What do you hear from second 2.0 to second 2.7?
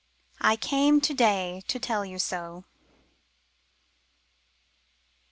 YOU SO."